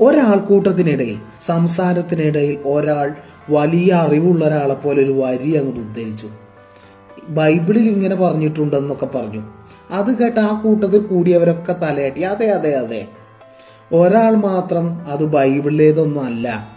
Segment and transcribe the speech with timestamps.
[0.00, 3.14] ഒരാൾക്കൂട്ടത്തിനിടയിൽ സംസാരത്തിനിടയിൽ ഒരാൾ
[3.50, 6.28] വലിയ അറിവുള്ള ഒരാളെ പോലെ ഒരു വരി അങ്ങോട്ട് ഉദ്ധരിച്ചു.
[7.28, 9.42] ബൈബിളിൽ ഇങ്ങനെ പറഞ്ഞിട്ടുണ്ടെന്നൊക്കെ പറഞ്ഞു.
[9.90, 13.08] അത് കേട്ട് ആ കൂട്ടത്തിൽ കൂടിയവരൊക്കെ തലയാട്ടി അതെ അതെ അതെ.
[13.92, 16.68] ഒരാൾ മാത്രം അത് ബൈബിളിലേതൊന്നും അല്ല.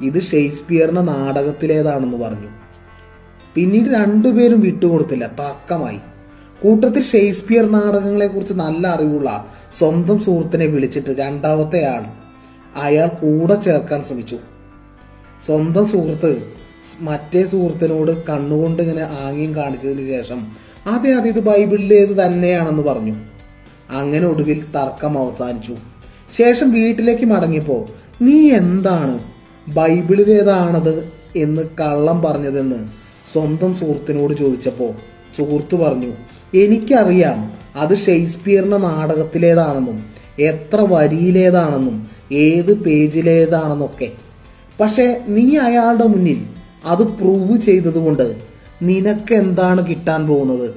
[0.00, 2.48] ഇത് ഷേക്സ്പിയറിന്റെ നാടകത്തിലേതാണെന്ന് പറഞ്ഞു.
[3.54, 5.26] പിന്നീട് രണ്ടുപേരും വിട്ടുകൊടുത്തില്ല.
[5.26, 5.98] തർക്കമായി.
[6.62, 9.46] കൂട്ടത്തിൽ ഷേക്സ്പിയർ നാടകങ്ങളെ കുറിച്ച് നല്ല അറിവുള്ള
[9.78, 12.25] സ്വന്തം സുഹൃത്തിനെ വിളിച്ചിട്ട് രണ്ടാമത്തെ ആൾ
[12.76, 14.38] അയാൾ കൂടെ ചേർക്കാൻ ശ്രമിച്ചു.
[15.46, 16.30] സ്വന്തം സുഹൃത്ത്
[17.00, 20.40] മറ്റേ സുഹൃത്തിനോട് കണ്ണുകൊണ്ട് ഇങ്ങനെ ആംഗ്യം കാണിച്ചതിന് ശേഷം
[20.86, 23.14] അതെ അതെ ഇത് ബൈബിളിലേത് തന്നെയാണെന്ന് പറഞ്ഞു.
[23.90, 25.74] അങ്ങനെ ഒടുവിൽ തർക്കം അവസാനിച്ചു.
[26.36, 27.86] ശേഷം വീട്ടിലേക്ക് മടങ്ങിയപ്പോ
[28.22, 29.18] നീ എന്താണ്
[29.74, 30.94] ബൈബിളിലേതാണത്
[31.36, 32.80] എന്ന് കള്ളം പറഞ്ഞതെന്ന്
[33.32, 34.88] സ്വന്തം സുഹൃത്തിനോട് ചോദിച്ചപ്പോ
[35.38, 36.12] സുഹൃത്ത് പറഞ്ഞു
[36.54, 37.38] എനിക്കറിയാം
[37.76, 39.98] അത് ഷേക്സ്പിയറിന്റെ നാടകത്തിലേതാണെന്നും
[40.38, 41.96] എത്ര വരിയിലേതാണെന്നും
[42.32, 44.12] ഏത് പേജിലേതാണെന്നൊക്കെ.
[44.80, 46.46] പക്ഷെ നീ അയാളുടെ മുന്നിൽ
[46.84, 48.36] അത് പ്രൂവ് ചെയ്തതുകൊണ്ട്
[48.82, 50.74] നിനക്ക് എന്താണ് കിട്ടാൻ പോകുന്നത്?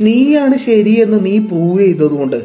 [0.00, 2.44] നീയാണ് ശരിയെന്ന് നീ പ്രൂവ് ചെയ്തതുകൊണ്ട്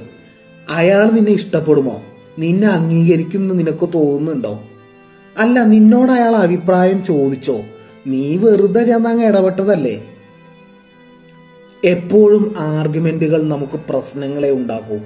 [0.70, 2.02] അയാൾ നിന്നെ ഇഷ്ടപ്പെടുമോ?
[2.40, 4.64] നിന്നെ അംഗീകരിക്കും എന്ന് നിനക്ക് തോന്നുന്നുണ്ടോ?
[5.38, 7.62] അല്ല നിന്നോട് അയാൾ അഭിപ്രായം ചോദിച്ചോ?
[8.08, 10.04] നീ വെറുതെ ചെന്നങ്ങ് ഇടപെട്ടതല്ലേ?
[11.84, 15.00] എപ്പോഴും ആർഗ്യുമെന്റുകൾ നമുക്ക് പ്രശ്നങ്ങളെ ഉണ്ടാക്കൂ.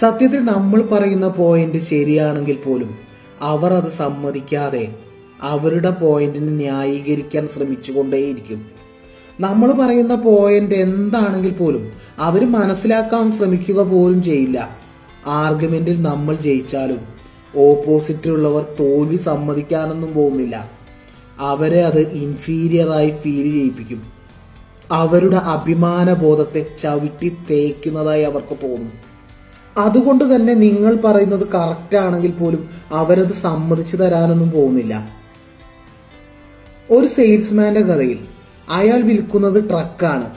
[0.00, 2.98] സത്യത്തിൽ നമ്മൾ പറയുന്ന പോയിന്റ് ശരിയാണെങ്കിൽ പോലും
[3.40, 4.94] അവർ അത് സമ്മതിക്കാതെ
[5.42, 8.66] അവരുടെ പോയിന്റിനെ ന്യായീകരിക്കാൻ ശ്രമിച്ചുകൊണ്ടേയിരിക്കും.
[9.40, 14.78] നമ്മൾ പറയുന്ന പോയിന്റ് എന്താണെങ്കിൽ പോലും അവർ മനസ്സിലാക്കാൻ ശ്രമിക്കുക പോലും ചെയ്യില്ല.
[15.26, 17.00] ആർഗ്യുമെന്റിൽ നമ്മൾ ജയിച്ചാലും
[17.56, 20.70] ഓപ്പോസിറ്റിലുള്ളവർ തോൽവി സമ്മതിക്കാനൊന്നും പോകുന്നില്ല.
[21.38, 24.02] അവരെ അത് ഇൻഫീരിയറായി ഫീൽ ചെയ്യിപ്പിക്കും.
[24.90, 29.13] അവരുടെ അഭിമാന ബോധത്തെ ചവിട്ടി തേക്കുന്നതായി അവർക്ക് തോന്നും.
[29.78, 35.12] അതുകൊണ്ട് തന്നെ നിങ്ങൾ പറയുന്നത് കറക്റ്റ് ആണെങ്കിൽ പോലും അവരത് സമ്മതിച്ചു തരാനൊന്നും പോകുന്നില്ല.
[36.90, 38.18] ഒരു സെയിൽസ്മാന്റെ കഥയിൽ
[38.68, 40.30] അയാൾ വിൽക്കുന്നത് ട്രക്കാണ്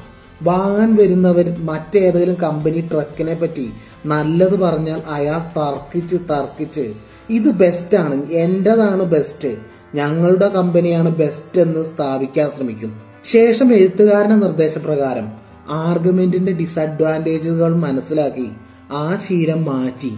[0.43, 3.71] വാങ്ങാൻ വരുന്നവർ മറ്റേതെങ്കിലും കമ്പനി ട്രക്കിനെ പറ്റി
[4.05, 6.93] നല്ലത് പറഞ്ഞാൽ അയാൾ തർക്കിച്ച് തർക്കിച്ച്
[7.29, 9.57] ഇത് ബെസ്റ്റ് ആണ് എന്റേതാണ് ബെസ്റ്റ്
[9.95, 13.01] ഞങ്ങളുടെ കമ്പനിയാണ് ബെസ്റ്റ് എന്ന് സ്ഥാപിക്കാൻ ശ്രമിക്കും.
[13.31, 15.31] ശേഷം എഴുത്തുകാരന്റെ നിർദ്ദേശപ്രകാരം
[15.69, 18.51] ആർഗ്യുമെന്റിന്റെ ഡിസഡ്വാന്റേജുകൾ മനസ്സിലാക്കി
[18.91, 20.17] ആ ശീലം മാറ്റി.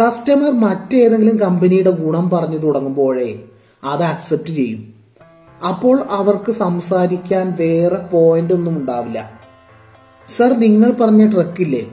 [0.00, 3.42] കസ്റ്റമർ മറ്റേതെങ്കിലും കമ്പനിയുടെ ഗുണം പറഞ്ഞു തുടങ്ങുമ്പോഴേ
[3.84, 4.94] അത് അക്സെപ്റ്റ് ചെയ്യും.
[5.68, 9.40] അപ്പോൾ അവർക്ക് സംസാരിക്കാൻ വേറെ പോയിന്റ് ഒന്നും ഉണ്ടാവില്ല.
[10.36, 11.92] സർ നിങ്ങൾ പറഞ്ഞ ട്രക്കില്ലേ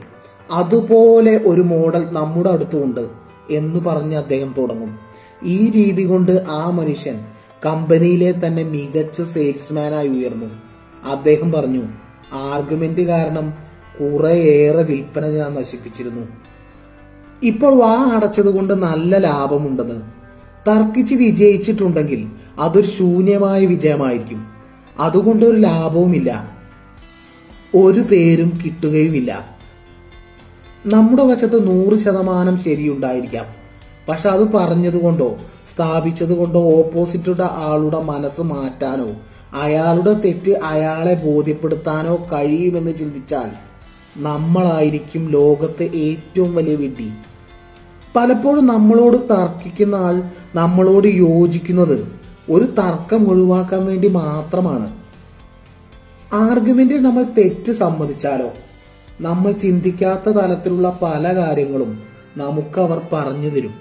[0.50, 3.08] അതുപോലെ ഒരു മോഡൽ നമ്മുടെ അടുത്തുണ്ട്
[3.50, 4.98] എന്ന് പറഞ്ഞ് അദ്ദേഹം തുടങ്ങും.
[5.44, 7.24] ഈ രീതി കൊണ്ട് ആ മനുഷ്യൻ
[7.66, 10.46] കമ്പനിയിലെ തന്നെ മികച്ച സെയിൽസ്മാനായി ഉയർന്നു.
[11.10, 11.82] അദ്ദേഹം പറഞ്ഞു
[12.32, 16.26] ആർഗ്യുമെന്റ് കാരണം കുറെയേറെ വിൽപ്പന ഞാൻ നശിപ്പിച്ചിരുന്നു.
[17.42, 20.00] ഇപ്പോൾ വാ അടച്ചത് കൊണ്ട് നല്ല ലാഭമുണ്ടെന്ന്.
[20.68, 24.46] തർക്കിച്ച് വിജയിച്ചിട്ടുണ്ടെങ്കിൽ അതൊരു ശൂന്യമായ വിജയമായിരിക്കും.
[24.98, 26.58] അതുകൊണ്ട് ഒരു ലാഭവുമില്ല.
[27.76, 29.56] ഒരു പേരും കിട്ടുകയുമില്ല.
[30.86, 33.46] നമ്മുടെ വശത്ത് നൂറ് ശതമാനം ശരിയുണ്ടായിരിക്കാം.
[34.08, 35.38] പക്ഷെ അത് പറഞ്ഞതുകൊണ്ടോ
[35.74, 39.10] സ്ഥാപിച്ചതുകൊണ്ടോ ഓപ്പോസിറ്റുടെ ആളുടെ മനസ്സ് മാറ്റാനോ
[39.54, 43.71] അയാളുടെ തെറ്റ് അയാളെ ബോധ്യപ്പെടുത്താനോ കഴിയുമെന്ന് ചിന്തിച്ചാൽ
[44.16, 47.10] നമ്മളായിരിക്കും ലോകത്തെ ഏറ്റവും വലിയ വിഡ്ഢി.
[48.16, 50.22] പലപ്പോഴും നമ്മളോട് തർക്കിക്കുന്ന ആൾ
[50.54, 52.12] നമ്മളോട് യോജിക്കുന്നത്
[52.50, 54.96] ഒരു തർക്കം ഒഴിവാക്കാൻ വേണ്ടി മാത്രമാണ്.
[56.32, 58.50] ആർഗ്യുമെന്റിൽ നമ്മൾ തെറ്റ് സമ്മതിച്ചാലോ?
[59.20, 62.02] നമ്മൾ ചിന്തിക്കാത്ത തലത്തിലുള്ള പല കാര്യങ്ങളും
[62.36, 63.74] നമുക്ക് അവർ പറഞ്ഞു തരും.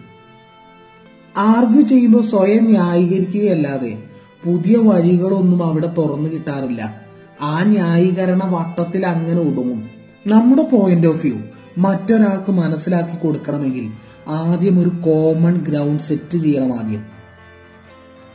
[1.38, 4.04] ആർഗ്യൂ ചെയ്യുമ്പോൾ സ്വയം ന്യായീകരിക്കുകയല്ലാതെ
[4.46, 7.02] പുതിയ വഴികളൊന്നും അവിടെ തുറന്നു കിട്ടാറില്ല.
[7.42, 9.91] ആ ന്യായീകരണ വട്ടത്തിൽ അങ്ങനെ ഒതുങ്ങും
[10.28, 11.38] നമ്മുടെ പോയിന്റ് ഓഫ് വ്യൂ
[11.78, 13.92] മറ്റൊരാൾക്ക് മനസ്സിലാക്കി കൊടുക്കണമെങ്കിൽ
[14.28, 17.04] ആദ്യം ഒരു കോമൺ ഗ്രൗണ്ട് സെറ്റ് ചെയ്യണം ആദ്യം.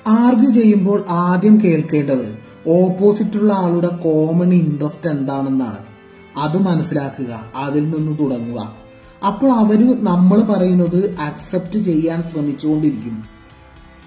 [0.07, 2.39] ആർഗ്യൂ ചെയ്യുമ്പോൾ ആദ്യം കേൾക്കേണ്ടത്
[2.69, 5.79] ഓപ്പോസിറ്റുള്ള ആളുടെ കോമൺ ഇൻട്രസ്റ്റ് എന്താണെന്നാണ്.
[6.39, 8.77] അത് മനസ്സിലാക്കുക അതിൽ നിന്ന് തുടങ്ങുക.
[9.27, 13.25] അപ്പോൾ അവർ നമ്മൾ പറയുന്നത് അക്സെപ്റ്റ് ചെയ്യാൻ ശ്രമിച്ചുകൊണ്ടിരിക്കും.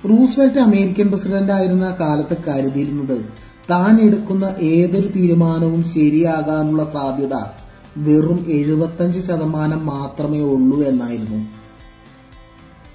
[0.09, 3.25] റൂസ്വെൽറ്റ് അമേരിക്കൻ പ്രസിഡന്റ് ആയിരുന്ന കാലത്ത് കരുതിയിരുന്നത്
[3.71, 7.58] താൻ എടുക്കുന്ന ഏതൊരു തീരുമാനവും ശരിയാകാനുള്ള സാധ്യത
[8.07, 11.39] വെറും എഴുപത്തഞ്ച് ശതമാനം മാത്രമേ ഉള്ളൂ എന്നായിരുന്നു.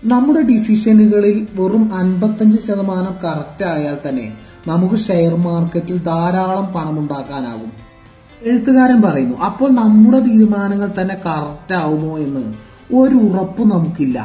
[0.04, 4.26] നമ്മുടെ ഡിസിഷനുകളിൽ വെറും അൻപത്തഞ്ച് ശതമാനം കറക്റ്റ് ആയാൽ തന്നെ
[4.66, 7.72] നമുക്ക് ഷെയർ മാർക്കറ്റിൽ ധാരാളം പണമുണ്ടാക്കാനാകും
[8.42, 12.44] എഴുത്തുകാരൻ പറയുന്നു അപ്പോൾ നമ്മുടെ തീരുമാനങ്ങൾ തന്നെ കറക്റ്റ് ആവുമോ എന്ന്
[12.94, 14.18] ഒരു ഉറപ്പ് നമുക്കില്ല.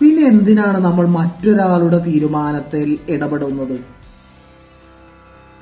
[0.00, 3.76] പിന്നെ എന്തിനാണ് നമ്മൾ മറ്റൊരാളുടെ തീരുമാനത്തിൽ ഇടപെടുന്നത്?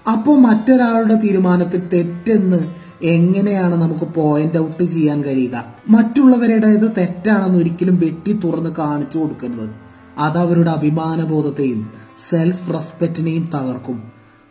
[0.09, 2.61] അപ്പോൾ മറ്റൊരാളുടെ തീരുമാനത്തിൽ തെറ്റെന്ന്
[3.03, 5.65] എങ്ങനെയാണ് നമുക്ക് പോയിന്റ് ഔട്ട് ചെയ്യാൻ കഴിയുക?
[5.89, 9.71] മറ്റുള്ളവരുടേത് തെറ്റാണെന്ന് ഒരിക്കലും വെട്ടി തുറന്ന് കാണിച്ചു കൊടുക്കരുത്.
[10.19, 11.91] അത് അവരുടെ അഭിമാനബോധത്തെയും
[12.31, 14.03] സെൽഫ് റെസ്പെക്റ്റിനെയും തകർക്കും.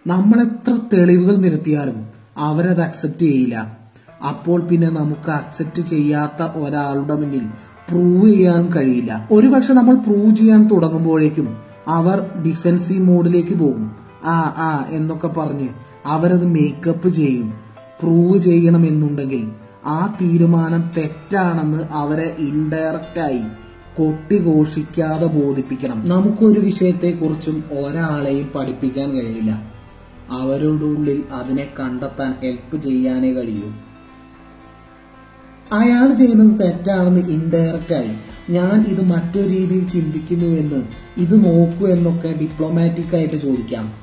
[0.08, 2.08] നമ്മൾ എത്ര തെളിവുകൾ നിരത്തിയാലും
[2.38, 3.78] അവരത് അക്സെപ്റ്റ് ചെയ്യില്ല.
[4.28, 7.44] അപ്പോൾ പിന്നെ നമുക്ക് അക്സെപ്റ്റ് ചെയ്യാത്ത ഒരാളുടെ മുന്നിൽ
[7.90, 9.28] പ്രൂവ് ചെയ്യാൻ കഴിയില്ല.
[9.32, 11.58] ഒരുപക്ഷെ നമ്മൾ പ്രൂവ് ചെയ്യാൻ തുടങ്ങുമ്പോഴേക്കും
[11.88, 13.92] അവർ ഡിഫെൻസീവ് മോഡിലേക്ക് പോകും.
[14.26, 15.68] ആ ആ എന്നൊക്കെ പറഞ്ഞ്
[16.06, 17.69] അവരത് മേക്കപ്പ് ചെയ്യും.
[18.02, 19.52] പ്രൂവ് ചെയ്യണമെന്നുണ്ടെങ്കിൽ
[19.86, 23.42] ആ തീരുമാനം തെറ്റാണെന്ന് അവരെ ഇൻഡയറക്റ്റായി
[23.98, 26.10] കൊട്ടിഘോഷിക്കാതെ ബോധിപ്പിക്കണം.
[26.10, 29.74] നമുക്കൊരു വിഷയത്തെക്കുറിച്ചും ഒരാളെയും പഠിപ്പിക്കാൻ കഴിയില്ല.
[30.32, 33.74] അവരുടെ ഉള്ളിൽ അതിനെ കണ്ടെത്താൻ ഹെൽപ്പ് ചെയ്യാനേ കഴിയൂ.
[35.72, 38.10] അയാൾ ചെയ്യുന്നത് തെറ്റാണെന്ന് ഇൻഡയറക്റ്റ് ആയി.
[38.50, 40.88] ഞാൻ ഇത് മറ്റൊരു രീതിയിൽ ചിന്തിക്കുന്നു എന്ന്
[41.18, 43.94] ഇത് നോക്കൂ എന്നൊക്കെ ഡിപ്ലോമാറ്റിക് ആയിട്ട് ചോദിക്കാം.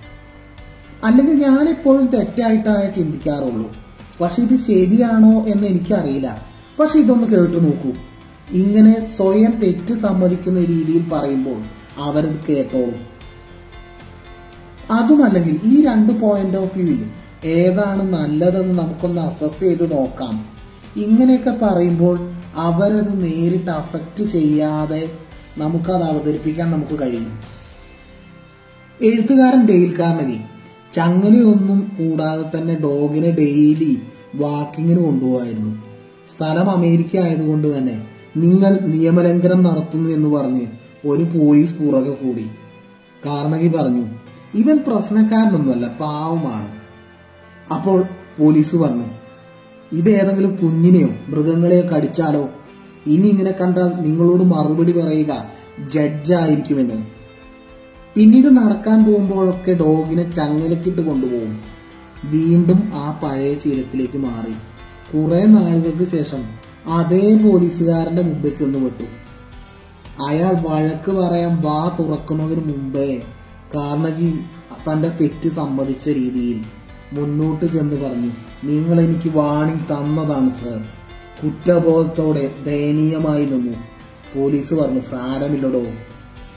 [1.04, 3.85] അല്ലെങ്കിൽ ഞാൻ എപ്പോഴും തെറ്റായിട്ടാണ് ചിന്തിക്കാറുള്ളൂ.
[4.20, 6.42] പക്ഷെ ഇത് ശരിയാണോ എന്ന് എനിക്കറിയില്ല.
[6.80, 7.92] പക്ഷെ ഇതൊന്ന് കേട്ടു നോക്കൂ.
[8.50, 11.62] ഇങ്ങനെ സ്വയം തെറ്റ് സമ്മതിക്കുന്ന രീതിയിൽ പറയുമ്പോൾ
[11.96, 13.16] അവരത് കേട്ടോളും.
[14.90, 17.10] അതുമല്ലെങ്കിൽ ഈ രണ്ട് പോയിന്റ് ഓഫ് വ്യൂവിൽ
[17.44, 20.48] ഏതാണ് നല്ലതെന്ന് നമുക്കൊന്ന് അസസ് ചെയ്ത് നോക്കാം.
[20.96, 25.10] ഇങ്ങനെയൊക്കെ പറയുമ്പോൾ അവരത് നേരിട്ട് അഫക്റ്റ് ചെയ്യാതെ
[25.58, 27.40] നമുക്കത് അവതരിപ്പിക്കാൻ നമുക്ക് കഴിയും.
[29.02, 30.38] എഴുത്തുകാരൻ ഡെയിൽ കാർണഗി
[30.96, 33.98] ചങ്ങലയൊന്നും കൂടാതെ തന്നെ ഡോഗിനെ ഡെയിലി
[34.34, 35.82] വാക്കിങ്ങിന് കൊണ്ടുപോകായിരുന്നു.
[36.34, 38.06] സ്ഥലം അമേരിക്ക ആയതുകൊണ്ട് തന്നെ
[38.36, 40.66] നിങ്ങൾ നിയമലംഘനം നടത്തുന്നു എന്ന് പറഞ്ഞ്
[41.06, 42.46] ഒരു പോലീസ് പുറകെ കൂടി.
[43.26, 44.06] കാർണകി പറഞ്ഞു
[44.54, 46.68] ഇവൻ പ്രശ്നക്കാരനൊന്നുമല്ല പാവമാണ്.
[47.74, 48.04] അപ്പോൾ
[48.38, 49.04] പോലീസ് പറഞ്ഞു
[49.92, 52.48] ഇത് ഏതെങ്കിലും കുഞ്ഞിനെയോ മൃഗങ്ങളെയോ കടിച്ചാലോ?
[53.06, 55.32] ഇനി ഇങ്ങനെ കണ്ടാൽ നിങ്ങളോട് മറുപടി പറയുക
[55.88, 57.15] ജഡ്ജായിരിക്കുമെന്ന്.
[58.16, 61.60] പിന്നീട് നടക്കാൻ പോകുമ്പോഴൊക്കെ ഡോഗിനെ ചങ്ങലക്കിട്ട് കൊണ്ടുപോകും.
[62.24, 64.52] വീണ്ടും ആ പഴയ ശീലത്തിലേക്ക് മാറി.
[65.12, 66.42] കുറെ നാളുകൾക്ക് ശേഷം
[66.92, 69.04] അതേ പോലീസുകാരന്റെ മുമ്പിൽ ചെന്ന് പെട്ടു.
[70.22, 73.22] അയാൾ വഴക്ക് പറയാൻ വാ തുറക്കുന്നതിന് മുമ്പേ
[73.74, 74.38] കാർണഗി
[74.86, 76.62] തന്റെ തെറ്റ് സമ്മതിച്ച രീതിയിൽ
[77.12, 78.30] മുന്നോട്ട് ചെന്ന് പറഞ്ഞു
[78.64, 80.80] നിങ്ങൾ എനിക്ക് വാണിംഗ് തന്നതാണ് സർ.
[81.42, 83.78] കുറ്റബോധത്തോടെ ദയനീയമായി നിന്നു.
[84.34, 85.84] പോലീസ് പറഞ്ഞു സാരമില്ലടോ.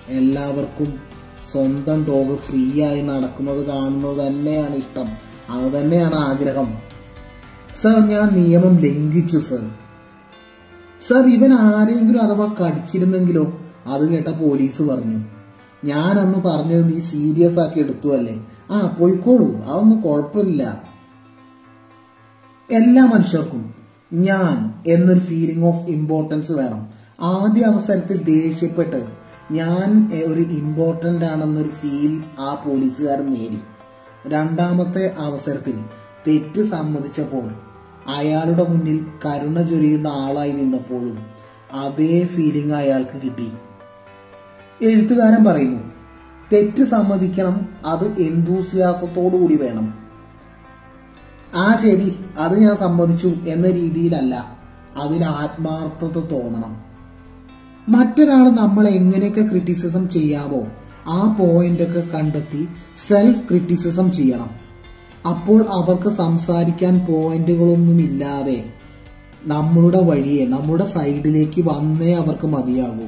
[0.07, 1.08] എല്ലാവർക്കും
[1.51, 5.07] സ്വന്തം ഡോഗ് ഫ്രീ ആയി നടക്കുന്നത് കാണുന്നത് തന്നെയാണ് ഇഷ്ടം.
[5.50, 6.78] അത് തന്നെയാണ് ആഗ്രഹം.
[7.81, 9.69] സർ ഞാൻ നിയമം ലംഘിച്ചു സർ
[11.10, 15.19] സർ ഇവൻ ആരെങ്കിലും അഥവാ കടിച്ചിരുന്നെങ്കിലോ അത് കേട്ട പോലീസ് പറഞ്ഞു.
[15.86, 19.63] ഞാൻ അന്ന് പറഞ്ഞത് നീ സീരിയസ് ആക്കി എടുത്തു അല്ലേ ആ പോയിക്കോളൂ.
[19.63, 20.84] അതൊന്നും കുഴപ്പമില്ല.
[22.72, 23.74] എല്ലാ മനുഷ്യർക്കും
[24.13, 26.88] ഞാൻ എന്നൊരു ഫീലിംഗ് ഓഫ് ഇമ്പോർട്ടൻസ് വേണം.
[27.22, 29.19] ആദ്യ അവസരത്തിൽ ദേഷ്യപ്പെട്ട്
[29.51, 33.62] ഞാൻ ഒരു ഇമ്പോർട്ടന്റ് ആണെന്നൊരു ഫീൽ ആ പോലീസുകാരൻ നേടി.
[34.28, 35.81] രണ്ടാമത്തെ അവസരത്തിൽ
[36.28, 37.51] തെറ്റ് സമ്മതിച്ചപ്പോൾ
[38.07, 41.18] അയാളുടെ മുന്നിൽ കരുണ ചൊരിയുന്ന ആളായി നിന്നപ്പോഴും
[41.74, 43.51] അതേ ഫീലിംഗ് അയാൾക്ക് കിട്ടി.
[44.81, 45.92] എഴുത്തുകാരൻ പറയുന്നു
[46.54, 49.94] തെറ്റ് സമ്മതിക്കണം അത് എന്തൂസിയാസത്തോടുകൂടി വേണം.
[51.56, 54.57] ആ ശരി അത് ഞാൻ സമ്മതിച്ചു എന്ന രീതിയിലല്ല
[54.98, 56.88] അതിന് ആത്മാർത്ഥത തോന്നണം.
[57.89, 60.68] മറ്റൊരാൾ നമ്മൾ എങ്ങനെയൊക്കെ ക്രിറ്റിസിസം ചെയ്യാവോ
[61.07, 62.68] ആ പോയിന്റൊക്കെ കണ്ടെത്തി
[63.07, 64.50] സെൽഫ് ക്രിറ്റിസിസം ചെയ്യണം.
[65.30, 68.74] അപ്പോൾ അവർക്ക് സംസാരിക്കാൻ പോയിന്റുകളൊന്നുമില്ലാതെ
[69.45, 73.07] നമ്മളുടെ വഴിയെ നമ്മുടെ സൈഡിലേക്ക് വന്നേ അവർക്ക് മതിയാകൂ.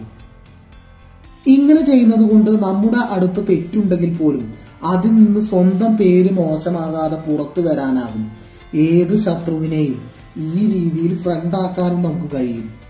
[1.48, 8.32] ഇങ്ങനെ ചെയ്യുന്നത് കൊണ്ട് നമ്മുടെ അടുത്ത് തെറ്റുണ്ടെങ്കിൽ പോലും അതിൽ നിന്ന് സ്വന്തം പേര് മോശമാകാതെ പുറത്തു വരാനാകും.
[8.76, 10.02] ഏത് ശത്രുവിനെയും
[10.38, 12.81] ഈ രീതിയിൽ ഫ്രണ്ടാക്കാനും നമുക്ക് കഴിയും.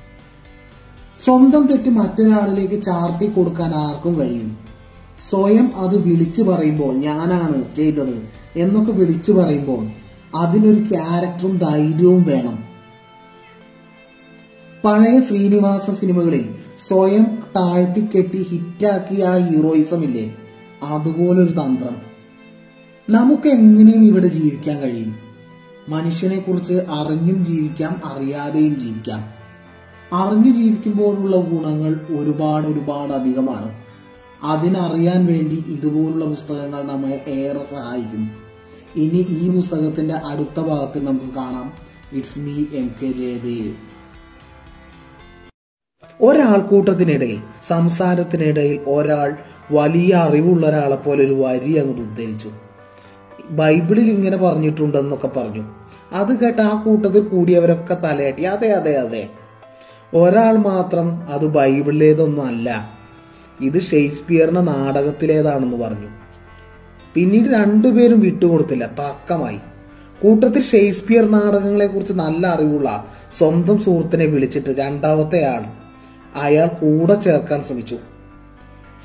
[1.26, 4.58] സ്വന്തം തെറ്റ് മറ്റൊരാളിലേക്ക് ചാർത്തി കൊടുക്കാൻ ആർക്കും കഴിയും.
[5.30, 9.88] സ്വയം അത് വിളിച്ചു പറയുമ്പോൾ ഞാനാണ് ചെയ്തത് എന്നൊക്കെ വിളിച്ചു പറയുമ്പോൾ
[10.38, 12.64] അതിനൊരു ക്യാരക്ടറും ധൈര്യവും വേണം.
[14.84, 16.56] പഴയ ശ്രീനിവാസ സിനിമകളിൽ
[16.88, 17.24] സ്വയം
[17.56, 20.36] താഴ്ത്തിക്കെട്ടി ഹിറ്റാക്കിയ ആ ഹീറോയിസം ഇല്ലേ
[20.84, 21.96] അതുപോലൊരു തന്ത്രം.
[23.10, 25.16] നമുക്ക് എങ്ങനെയും ഇവിടെ ജീവിക്കാൻ കഴിയും.
[25.90, 29.41] മനുഷ്യനെ കുറിച്ച് അറിഞ്ഞും ജീവിക്കാം അറിയാതെയും ജീവിക്കാം.
[30.14, 33.82] അറിഞ്ഞു ജീവിക്കുമ്പോഴുള്ള ഗുണങ്ങൾ ഒരുപാട് ഒരുപാട് അധികമാണ്.
[34.44, 38.32] അതിനറിയാൻ വേണ്ടി ഇതുപോലുള്ള പുസ്തകങ്ങൾ നമ്മെ ഏറെ സഹായിക്കും.
[38.96, 41.74] ഇനി ഈ പുസ്തകത്തിന്റെ അടുത്ത ഭാഗത്തിൽ നമുക്ക് കാണാം.
[42.14, 43.74] It's me M K Jayadev
[46.22, 49.38] ഒരാൾക്കൂട്ടത്തിനിടയിൽ സംസാരത്തിനിടയിൽ ഒരാൾ
[49.72, 52.52] വലിയ അറിവുള്ള ഒരാളെ പോലെ ഒരു വരി അങ്ങോട്ട് ഉദ്ധരിച്ചു.
[53.50, 55.64] ബൈബിളിൽ ഇങ്ങനെ പറഞ്ഞിട്ടുണ്ടെന്നൊക്കെ പറഞ്ഞു.
[56.12, 59.30] അത് കേട്ട് ആ കൂട്ടത്തിൽ കൂടിയവരൊക്കെ തലയാട്ടി അതെ അതെ അതെ.
[60.14, 63.02] ഒരാൾ മാത്രം അത് ബൈബിളിലേതൊന്നും അല്ല
[63.62, 66.08] ഇത് ഷേക്സ്പിയറിന്റെ നാടകത്തിലേതാണെന്ന് പറഞ്ഞു.
[67.14, 68.86] പിന്നീട് രണ്ടുപേരും വിട്ടുകൊടുത്തില്ല.
[69.00, 69.60] തർക്കമായി.
[70.22, 75.64] കൂട്ടത്തിൽ ഷേക്സ്പിയർ നാടകങ്ങളെ കുറിച്ച് നല്ല അറിവുള്ള സ്വന്തം സുഹൃത്തിനെ വിളിച്ചിട്ട് രണ്ടാമത്തെ ആൾ
[76.36, 77.98] അയാൾ കൂടെ ചേർക്കാൻ ശ്രമിച്ചു.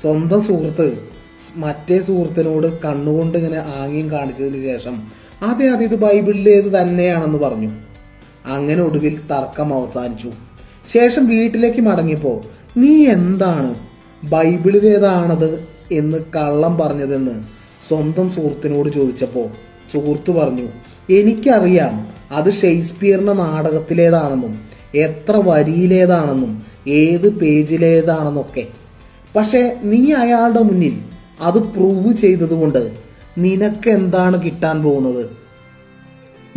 [0.01, 1.09] സ്വന്തം സുഹൃത്ത്
[1.55, 5.01] മറ്റേ സുഹൃത്തിനോട് കണ്ണുകൊണ്ട് ഇങ്ങനെ ആംഗ്യം കാണിച്ചതിന് ശേഷം
[5.41, 7.71] അതെ അതെ ഇത് ബൈബിളിലേത് തന്നെയാണെന്ന് പറഞ്ഞു.
[8.45, 10.31] അങ്ങനെ ഒടുവിൽ തർക്കം അവസാനിച്ചു.
[10.93, 12.41] ശേഷം വീട്ടിലേക്ക് മടങ്ങിപ്പോ
[12.77, 13.75] നീ എന്താണ്?
[14.23, 17.43] ബൈബിളിലേതാണത് എന്ന് കള്ളം പറഞ്ഞതെന്ന്
[17.87, 19.47] സ്വന്തം സുഹൃത്തിനോട് ചോദിച്ചപ്പോ
[19.93, 20.67] സുഹൃത്ത് പറഞ്ഞു
[21.13, 24.53] എനിക്കറിയാം അത് ഷേക്സ്പിയറിന്റെ നാടകത്തിലേതാണെന്നും
[24.95, 28.67] എത്ര വരിയിലേതാണെന്നും ഏത് പേജിലേതാണെന്നൊക്കെ.
[29.35, 31.01] പക്ഷെ നീ അയാളുടെ മുന്നിൽ
[31.41, 32.91] അത് പ്രൂവ് ചെയ്തതുകൊണ്ട്
[33.37, 35.29] നിനക്ക് എന്താണ് കിട്ടാൻ പോകുന്നത്?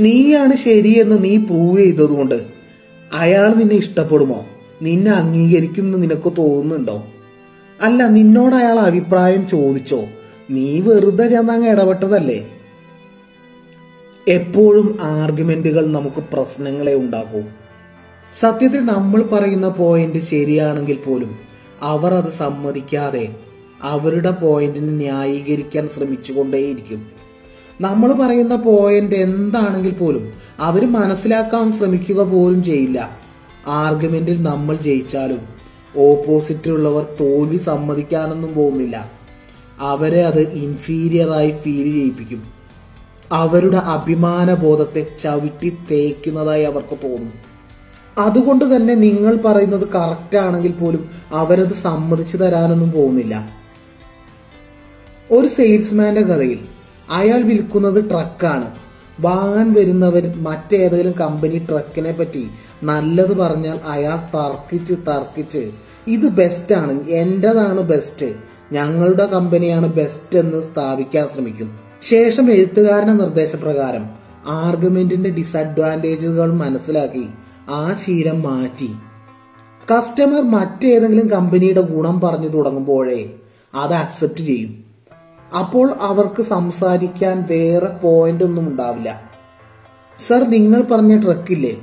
[0.01, 2.60] നീയാണ് ശരിയെന്ന് നീ പ്രൂവ് ചെയ്തതുകൊണ്ട്
[3.13, 4.47] അയാൾ നിന്നെ ഇഷ്ടപ്പെടുമോ?
[4.83, 7.05] നിന്നെ അംഗീകരിക്കും എന്ന് നിനക്ക് തോന്നുന്നുണ്ടോ?
[7.81, 10.05] അല്ല നിന്നോട് അയാൾ അഭിപ്രായം ചോദിച്ചോ?
[10.51, 12.49] നീ വെറുതെ ചെന്നങ്ങ് ഇടപെട്ടതല്ലേ?
[14.29, 17.43] എപ്പോഴും ആർഗ്യുമെന്റുകൾ നമുക്ക് പ്രശ്നങ്ങളെ ഉണ്ടാക്കൂ.
[18.41, 21.39] സത്യത്തിൽ നമ്മൾ പറയുന്ന പോയിന്റ് ശരിയാണെങ്കിൽ പോലും
[21.83, 23.37] അവർ അത് സമ്മതിക്കാതെ
[23.83, 27.20] അവരുടെ പോയിന്റിനെ ന്യായീകരിക്കാൻ ശ്രമിച്ചുകൊണ്ടേയിരിക്കും.
[27.81, 33.19] നമ്മൾ പറയുന്ന പോയിന്റ് എന്താണെങ്കിൽ പോലും അവർ മനസ്സിലാക്കാൻ ശ്രമിക്കുക പോലും ചെയ്യില്ല.
[33.67, 35.41] ആർഗ്യുമെന്റിൽ നമ്മൾ ജയിച്ചാലും
[35.97, 39.11] ഓപ്പോസിറ്റിലുള്ളവർ തോൽവി സമ്മതിക്കാനൊന്നും പോകുന്നില്ല.
[39.81, 42.43] അവരെ അത് ഇൻഫീരിയറായി ഫീൽ ചെയ്യിപ്പിക്കും.
[43.33, 47.33] അവരുടെ അഭിമാന ബോധത്തെ ചവിട്ടി തേക്കുന്നതായി അവർക്ക് തോന്നും.
[48.19, 53.51] അതുകൊണ്ട് തന്നെ നിങ്ങൾ പറയുന്നത് കറക്റ്റ് ആണെങ്കിൽ പോലും അവരത് സമ്മതിച്ചു തരാനൊന്നും പോകുന്നില്ല.
[55.31, 56.59] ഒരു സെയിൽസ്മാന്റെ കഥയിൽ
[57.11, 58.71] അയാൾ വിൽക്കുന്നത് ട്രക്കാണ്
[59.21, 62.51] വാങ്ങാൻ വരുന്നവർ മറ്റേതെങ്കിലും കമ്പനി ട്രക്കിനെ പറ്റി
[62.83, 65.71] നല്ലത് പറഞ്ഞാൽ അയാൾ തർക്കിച്ച് തർക്കിച്ച്
[66.07, 68.35] ഇത് ബെസ്റ്റ് ആണ് എന്റേതാണ് ബെസ്റ്റ്
[68.73, 71.81] ഞങ്ങളുടെ കമ്പനിയാണ് ബെസ്റ്റ് എന്ന് സ്ഥാപിക്കാൻ ശ്രമിക്കും.
[72.09, 74.11] ശേഷം എഴുത്തുകാരന്റെ നിർദ്ദേശപ്രകാരം
[74.47, 77.27] ആർഗ്യുമെന്റിന്റെ ഡിസഡ്വാന്റേജുകൾ മനസ്സിലാക്കി
[77.69, 78.91] ആ ശീലം മാറ്റി.
[79.97, 83.31] കസ്റ്റമർ മറ്റേതെങ്കിലും കമ്പനിയുടെ ഗുണം പറഞ്ഞു തുടങ്ങുമ്പോഴേ
[83.75, 84.90] അത് അക്സെപ്റ്റ് ചെയ്യും.
[85.59, 89.31] അപ്പോൾ അവർക്ക് സംസാരിക്കാൻ വേറെ പോയിന്റ് ഒന്നും ഉണ്ടാവില്ല.
[90.29, 91.83] സർ നിങ്ങൾ പറഞ്ഞ ട്രക്കില്ലേ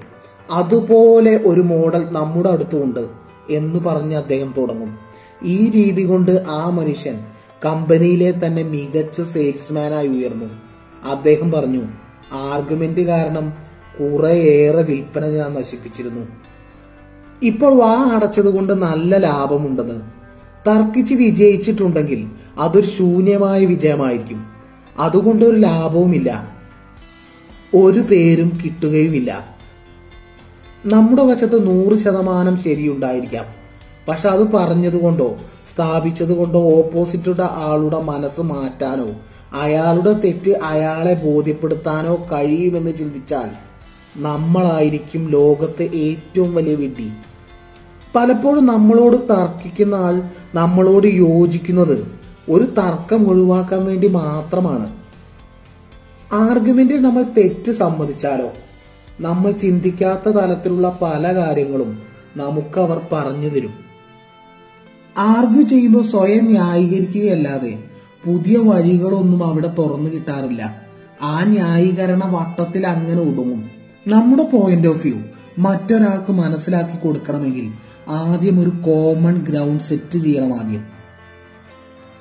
[0.52, 3.08] അതുപോലെ ഒരു മോഡൽ നമ്മുടെ അടുത്തുണ്ട്
[3.50, 5.00] എന്ന് പറഞ്ഞ് അദ്ദേഹം തുടങ്ങും.
[5.44, 7.26] ഈ രീതി കൊണ്ട് ആ മനുഷ്യൻ
[7.66, 10.46] കമ്പനിയിലെ തന്നെ മികച്ച സെയിൽസ്മാനായി ഉയർന്നു.
[11.10, 11.82] അദ്ദേഹം പറഞ്ഞു
[12.34, 13.54] ആർഗ്യുമെന്റ് കാരണം
[14.00, 16.28] കുറെയേറെ വിൽപ്പന ഞാൻ നശിപ്പിച്ചിരുന്നു.
[17.44, 20.18] ഇപ്പോൾ വാ അടച്ചതുകൊണ്ട് നല്ല ലാഭമുണ്ടെന്ന്.
[20.70, 24.46] തർക്കിച്ച് വിജയിച്ചിട്ടുണ്ടെങ്കിൽ അതൊരു ശൂന്യമായ വിജയമായിരിക്കും.
[25.00, 26.58] അതുകൊണ്ട് ഒരു ലാഭവുമില്ല.
[27.76, 29.58] ഒരു പേരും കിട്ടുകയുമില്ല.
[30.86, 33.46] നമ്മുടെ വശത്ത് നൂറ് ശതമാനം ശരിയുണ്ടായിരിക്കാം.
[34.08, 35.38] പക്ഷെ അത് പറഞ്ഞതുകൊണ്ടോ
[35.74, 39.08] സ്ഥാപിച്ചതുകൊണ്ടോ ഓപ്പോസിറ്റുടെ ആളുടെ മനസ്സ് മാറ്റാനോ
[39.54, 43.50] അയാളുടെ തെറ്റ് അയാളെ ബോധ്യപ്പെടുത്താനോ കഴിയുമെന്ന് ചിന്തിച്ചാൽ
[44.18, 47.10] നമ്മളായിരിക്കും ലോകത്തെ ഏറ്റവും വലിയ വിഡ്ഢി.
[48.16, 50.22] പലപ്പോഴും നമ്മളോട് തർക്കിക്കുന്ന ആൾ
[50.56, 52.18] നമ്മളോട് യോജിക്കുന്നത്
[52.50, 54.98] ഒരു തർക്കം ഒഴിവാക്കാൻ വേണ്ടി മാത്രമാണ്.
[56.34, 58.50] ആർഗ്യുമെന്റിൽ നമ്മൾ തെറ്റ് സമ്മതിച്ചാലോ?
[59.20, 62.02] നമ്മൾ ചിന്തിക്കാത്ത തലത്തിലുള്ള പല കാര്യങ്ങളും
[62.38, 63.74] നമുക്ക് അവർ പറഞ്ഞു തരും.
[65.18, 67.84] ആർഗ്യു ചെയ്യുമ്പോൾ സ്വയം ന്യായീകരിക്കുകയല്ലാതെ
[68.26, 70.82] പുതിയ വഴികളൊന്നും അവിടെ തുറന്നു കിട്ടാറില്ല.
[71.22, 73.70] ആ ന്യായീകരണ വട്ടത്തിൽ അങ്ങനെ ഒതുങ്ങും.
[74.08, 75.18] നമ്മുടെ പോയിന്റ് ഓഫ് വ്യൂ
[75.60, 77.72] മറ്റൊരാൾക്ക് മനസ്സിലാക്കി കൊടുക്കണമെങ്കിൽ
[78.10, 80.97] ആദ്യം ഒരു കോമൺ ഗ്രൗണ്ട് സെറ്റ് ചെയ്യണം ആദ്യം.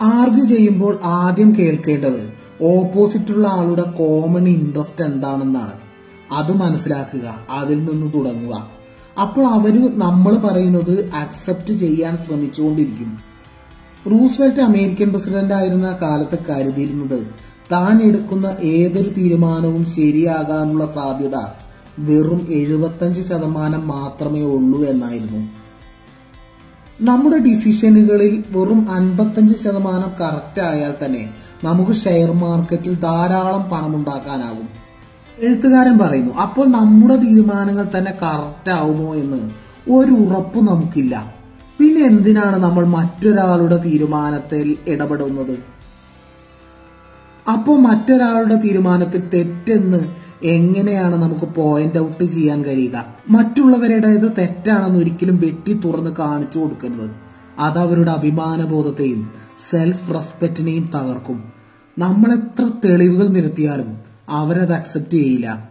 [0.02, 5.72] ആർഗ്യൂ ചെയ്യുമ്പോൾ ആദ്യം കേൾക്കേണ്ടത് ഓപ്പോസിറ്റുള്ള ആളുടെ കോമൺ ഇൻട്രസ്റ്റ് എന്താണെന്നാണ്.
[6.32, 8.70] അത് മനസ്സിലാക്കുക അതിൽ നിന്ന് തുടങ്ങുക.
[9.20, 13.18] അപ്പോൾ അവർ നമ്മൾ പറയുന്നത് അക്സെപ്റ്റ് ചെയ്യാൻ ശ്രമിച്ചുകൊണ്ടിരിക്കും.
[14.10, 17.26] റൂസ്വെൽറ്റ് അമേരിക്കൻ പ്രസിഡന്റ് ആയിരുന്ന കാലത്ത് കരുതിയിരുന്നത്
[17.72, 21.36] താൻ എടുക്കുന്ന ഏതൊരു തീരുമാനവും ശരിയാകാനുള്ള സാധ്യത
[21.98, 25.65] വെറും എഴുപത്തഞ്ച് ശതമാനം മാത്രമേ ഉള്ളൂ എന്നായിരുന്നു.
[27.00, 31.34] നമ്മുടെ ഡിസിഷനുകളിൽ വെറും അൻപത്തഞ്ച് ശതമാനം കറക്റ്റ് ആയാൽ തന്നെ
[31.64, 34.68] നമുക്ക് ഷെയർ മാർക്കറ്റിൽ ധാരാളം പണം ഉണ്ടാക്കാനാകും
[35.42, 39.40] എഴുത്തുകാരൻ പറയുന്നു അപ്പോൾ നമ്മുടെ തീരുമാനങ്ങൾ തന്നെ കറക്റ്റ് ആവുമോ എന്ന്
[39.90, 41.32] ഒരു ഉറപ്പ് നമുക്കില്ല.
[41.80, 45.56] പിന്നെ എന്തിനാണ് നമ്മൾ മറ്റൊരാളുടെ തീരുമാനത്തിൽ ഇടപെടുന്നത്?
[47.52, 53.06] അപ്പോൾ മറ്റൊരാളുടെ തീരുമാനത്തിൽ തെറ്റെന്ന് എങ്ങനെയാണ് നമുക്ക് പോയിന്റ് ഔട്ട് ചെയ്യാൻ കഴിയുക?
[53.28, 57.10] മറ്റുള്ളവരുടേത് തെറ്റാണെന്ന് ഒരിക്കലും വെട്ടി തുറന്ന് കാണിച്ചു കൊടുക്കരുത്.
[57.58, 59.30] അത് അവരുടെ അഭിമാനബോധത്തെയും
[59.70, 61.52] സെൽഫ് റെസ്പെക്റ്റിനെയും തകർക്കും.
[61.98, 65.70] നമ്മൾ എത്ര തെളിവുകൾ നിരത്തിയാലും അവരത് അക്സെപ്റ്റ് ചെയ്യില്ല.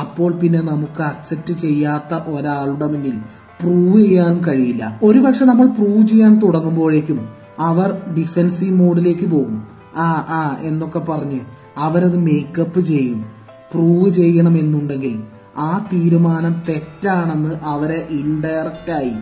[0.00, 3.18] അപ്പോൾ പിന്നെ നമുക്ക് അക്സെപ്റ്റ് ചെയ്യാത്ത ഒരാളുടെ മുന്നിൽ
[3.60, 5.00] പ്രൂവ് ചെയ്യാൻ കഴിയില്ല.
[5.02, 9.66] ഒരുപക്ഷെ നമ്മൾ പ്രൂവ് ചെയ്യാൻ തുടങ്ങുമ്പോഴേക്കും അവർ ഡിഫെൻസീവ് മോഡിലേക്ക് പോകും.
[9.96, 11.40] ആ ആ എന്നൊക്കെ പറഞ്ഞ്
[11.76, 13.35] അവരത് മേക്കപ്പ് ചെയ്യും.
[13.74, 15.22] പ്രൂവ് ചെയ്യണമെന്നുണ്ടെങ്കിൽ
[15.56, 19.12] ആ തീരുമാനം തെറ്റാണെന്ന് അവരെ ഇൻഡയറക്റ്റായി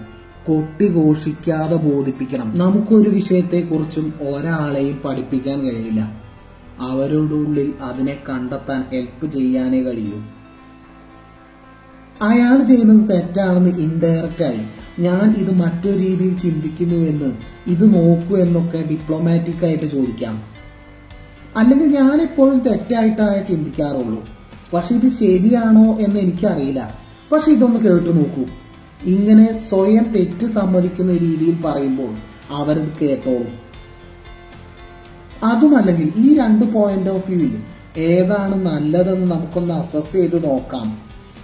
[0.46, 2.58] കൊട്ടിഘോഷിക്കാതെ ബോധിപ്പിക്കണം.
[2.58, 6.00] നമുക്കൊരു വിഷയത്തെക്കുറിച്ചും ഒരാളെയും പഠിപ്പിക്കാൻ കഴിയില്ല.
[6.80, 10.22] അവരുടെ ഉള്ളിൽ അതിനെ കണ്ടെത്താൻ ഹെൽപ്പ് ചെയ്യാനേ കഴിയൂ.
[12.22, 14.60] അയാൾ ചെയ്യുന്നത് തെറ്റാണെന്ന് ഇൻഡയറക്റ്റായി
[15.00, 17.36] ഞാൻ ഇത് മറ്റൊരു രീതിയിൽ ചിന്തിക്കുന്നു എന്ന്
[17.66, 20.42] ഇത് നോക്കൂ എന്നൊക്കെ ഡിപ്ലോമാറ്റിക് ആയിട്ട് ചോദിക്കാം.
[21.56, 24.33] അല്ലെങ്കിൽ ഞാൻ എപ്പോഴും തെറ്റായിട്ടാണ് ചിന്തിക്കാറുള്ളൂ.
[24.74, 26.98] പക്ഷെ ഇത് ശരിയാണോ എന്ന് എനിക്കറിയില്ല.
[27.32, 28.44] പക്ഷെ ഇതൊന്ന് കേട്ടു നോക്കൂ.
[29.04, 32.14] ഇങ്ങനെ സ്വയം തെറ്റ് സമ്മതിക്കുന്ന രീതിയിൽ പറയുമ്പോൾ
[32.50, 33.64] അവരത് കേട്ടോളും.
[35.42, 37.62] അതുമല്ലെങ്കിൽ ഈ രണ്ട് പോയിന്റ് ഓഫ് വ്യൂവിൽ
[37.96, 40.98] ഏതാണ് നല്ലതെന്ന് നമുക്കൊന്ന് അസസ് ചെയ്ത് നോക്കാം.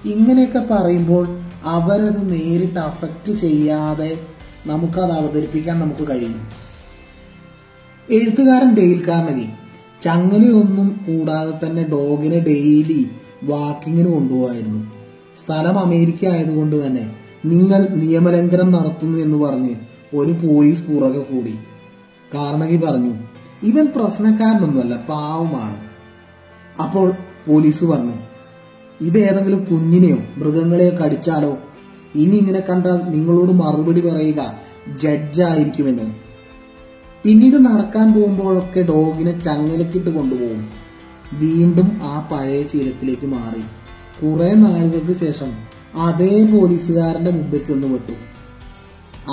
[0.04, 4.20] ഇങ്ങനെയൊക്കെ പറയുമ്പോൾ അവരത് നേരിട്ട് അഫക്റ്റ് ചെയ്യാതെ
[4.66, 6.48] നമുക്കത് അവതരിപ്പിക്കാൻ നമുക്ക് കഴിയും.
[8.10, 9.48] എഴുത്തുകാരൻ ഡെയിൽ കാർണി
[10.04, 13.10] ചങ്ങലയൊന്നും കൂടാതെ തന്നെ ഡോഗിനെ ഡെയിലി
[13.44, 14.92] വാക്കിങ്ങിന് കൊണ്ടുപോകായിരുന്നു
[15.40, 19.74] സ്ഥലം അമേരിക്ക ആയതുകൊണ്ട് തന്നെ നിങ്ങൾ നിയമലംഘനം നടത്തുന്നു എന്ന് പറഞ്ഞ്
[20.16, 21.58] ഒരു പോലീസ് പുറകെ കൂടി.
[22.34, 23.14] കാർണകി പറഞ്ഞു
[23.62, 25.80] ഇവൻ പ്രശ്നക്കാരനൊന്നുമല്ല പാവമാണ്.
[26.82, 27.12] അപ്പോൾ
[27.46, 28.12] പോലീസ് പറഞ്ഞു
[29.00, 31.58] ഇതേതെങ്കിലും കുഞ്ഞിനെയോ മൃഗങ്ങളെയോ കടിച്ചാലോ?
[32.14, 34.54] ഇനി ഇങ്ങനെ കണ്ടാൽ നിങ്ങളോട് മറുപടി പറയുക
[34.96, 36.12] ജഡ്ജായിരിക്കുമെന്ന്
[37.24, 40.79] പിന്നീട് നടക്കാൻ പോകുമ്പോഴൊക്കെ ഡോഗിനെ ചങ്ങലക്കിട്ട് കൊണ്ടുപോകും.
[41.32, 43.62] വീണ്ടും ആ പഴയ ശീലത്തിലേക്ക് മാറി.
[44.22, 45.52] കുറെ നാളുകൾക്ക് ശേഷം
[46.00, 48.12] അതേ പോലീസുകാരന്റെ മുമ്പിൽ ചെന്ന് പെട്ടു.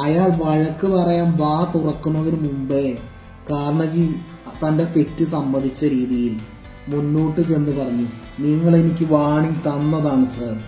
[0.04, 2.98] അയാൾ വഴക്ക് പറയാൻ വാ തുറക്കുന്നതിന് മുമ്പേ
[3.51, 4.16] കാർണഗി
[4.63, 6.38] തന്റെ തെറ്റ് സമ്മതിച്ച രീതിയിൽ
[6.88, 8.08] മുന്നോട്ട് ചെന്ന് പറഞ്ഞു
[8.39, 10.60] നിങ്ങൾ എനിക്ക് വാണിംഗ് തന്നതാണ് സർ.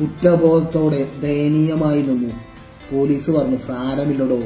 [0.00, 2.34] കുറ്റബോധത്തോടെ ദയനീയമായി നിന്നു.
[2.92, 4.42] പോലീസ് പറഞ്ഞു സാരമില്ലടോ.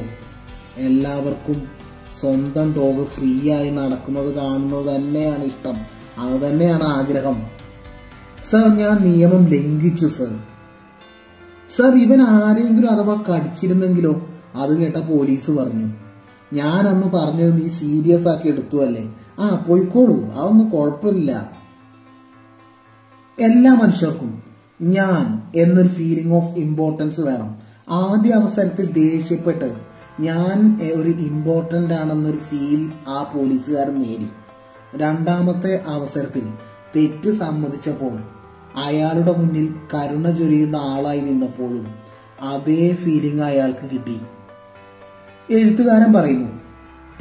[0.77, 1.67] എല്ലാവർക്കും
[2.19, 5.92] സ്വന്തം ഡോഗ് ഫ്രീ ആയി നടക്കുന്നത് കാണുന്നത് തന്നെയാണ് ഇഷ്ടം.
[6.17, 7.43] അത് തന്നെയാണ് ആഗ്രഹം.
[8.51, 10.39] സർ ഞാൻ നിയമം ലംഘിച്ചു സർ.
[11.77, 15.87] സർ ഇവൻ ആരെങ്കിലും അഥവാ കടിച്ചിരുന്നെങ്കിലോ അത് കേട്ട പോലീസ് പറഞ്ഞു.
[16.53, 21.51] ഞാൻ അന്ന് പറഞ്ഞത് നീ സീരിയസ് ആക്കി എടുത്തു അല്ലേ ആ പോയിക്കോളൂ അതൊന്നും കുഴപ്പമില്ല.
[23.39, 24.43] എല്ലാ മനുഷ്യർക്കും
[24.81, 27.61] ഞാൻ എന്നൊരു ഫീലിംഗ് ഓഫ് ഇമ്പോർട്ടൻസ് വേണം.
[27.89, 29.75] ആദ്യ അവസരത്തിൽ ദേഷ്യപ്പെട്ട്
[30.19, 34.27] ഞാൻ ഒരു ഇമ്പോർട്ടന്റ് ആണെന്നൊരു ഫീൽ ആ പോലീസുകാരൻ നേടി.
[34.95, 36.53] രണ്ടാമത്തെ അവസരത്തിൽ
[36.95, 38.19] തെറ്റ് സമ്മതിച്ചപ്പോൾ
[38.79, 41.87] അയാളുടെ മുന്നിൽ കരുണ ചൊരിയുന്ന ആളായി നിന്നപ്പോഴും
[42.41, 44.21] അതേ ഫീലിംഗ് അയാൾക്ക് കിട്ടി.
[45.51, 46.49] എഴുത്തുകാരൻ പറയുന്നു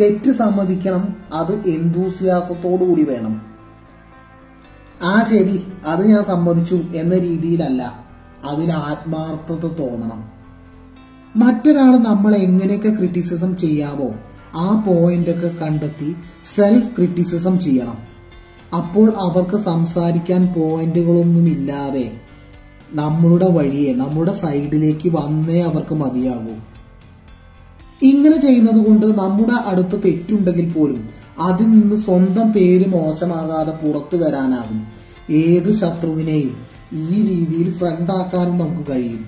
[0.01, 3.43] തെറ്റ് സമ്മതിക്കണം അത് എന്തൂസിയാസത്തോടു കൂടി വേണം.
[5.03, 8.07] ആ ശരി അത് ഞാൻ സമ്മതിച്ചു എന്ന രീതിയിലല്ല
[8.45, 10.33] അതിന് ആത്മാർത്ഥത തോന്നണം.
[11.37, 14.15] മറ്റൊരാൾ നമ്മൾ എങ്ങനെയൊക്കെ ക്രിറ്റിസിസം ചെയ്യാമോ
[14.57, 16.17] ആ പോയിന്റൊക്കെ കണ്ടെത്തി
[16.55, 18.13] സെൽഫ് ക്രിറ്റിസിസം ചെയ്യണം.
[18.77, 22.13] അപ്പോൾ അവർക്ക് സംസാരിക്കാൻ പോയിന്റുകളൊന്നുമില്ലാതെ
[22.93, 26.55] നമ്മളുടെ വഴിയെ നമ്മുടെ സൈഡിലേക്ക് വന്നേ അവർക്ക് മതിയാകൂ.
[28.03, 31.09] ഇങ്ങനെ ചെയ്യുന്നത് കൊണ്ട് നമ്മുടെ അടുത്ത് തെറ്റുണ്ടെങ്കിൽ പോലും
[31.41, 34.87] അതിൽ നിന്ന് സ്വന്തം പേര് മോശമാകാതെ പുറത്തു വരാനാകും.
[35.31, 36.57] ഏത് ശത്രുവിനെയും
[36.93, 39.25] ഈ രീതിയിൽ ഫ്രണ്ടാക്കാനും നമുക്ക് കഴിയും.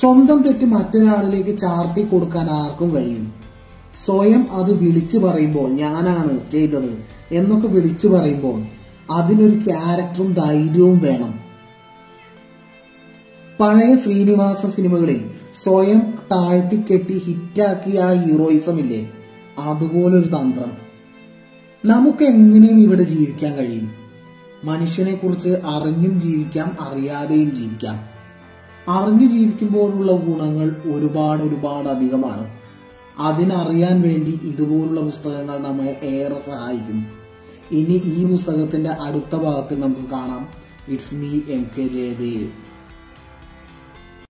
[0.00, 3.41] സ്വന്തം തെറ്റ് മറ്റൊരാളിലേക്ക് ചാർത്തി കൊടുക്കാൻ ആർക്കും കഴിയും.
[4.04, 8.62] സ്വയം അത് വിളിച്ചു പറയുമ്പോൾ ഞാനാണ് ചെയ്തത് എന്നൊക്കെ വിളിച്ചു പറയുമ്പോൾ
[9.12, 11.34] അതിനൊരു ക്യാരക്ടറും ധൈര്യവും വേണം.
[13.60, 15.30] പഴയ ശ്രീനിവാസ സിനിമകളിൽ
[15.62, 19.12] സ്വയം താഴ്ത്തിക്കെട്ടി ഹിറ്റാക്കിയ ആ ഹീറോയിസം ഇല്ലേ
[19.58, 20.72] അതുപോലൊരു തന്ത്രം.
[21.84, 23.92] നമുക്ക് എങ്ങനെയും ഇവിടെ ജീവിക്കാൻ കഴിയും.
[24.64, 28.00] മനുഷ്യനെ കുറിച്ച് അറിഞ്ഞും ജീവിക്കാം അറിയാതെയും ജീവിക്കാം.
[28.88, 32.61] അറിഞ്ഞു ജീവിക്കുമ്പോഴുള്ള ഗുണങ്ങൾ ഒരുപാട് ഒരുപാട് അധികമാണ്.
[33.22, 37.06] അതിനറിയാൻ വേണ്ടി ഇതുപോലുള്ള പുസ്തകങ്ങൾ നമ്മളെ ഏറെ സഹായിക്കും.
[37.70, 40.48] ഇനി ഈ പുസ്തകത്തിന്റെ അടുത്ത ഭാഗത്തിൽ നമുക്ക് കാണാം.
[40.88, 42.48] It's me M K Jayadev